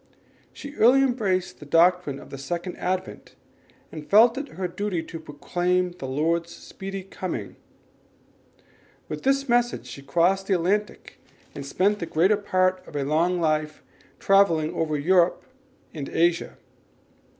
[0.51, 3.35] She early embraced the doctrine of the Second Advent,
[3.91, 7.55] and felt it her duty to proclaim the Lord's speedy coming.
[9.07, 11.19] With this message she crossed the Atlantic
[11.53, 15.45] and spent the greater part of a long life in travelling over Europe
[15.93, 16.57] and Asia.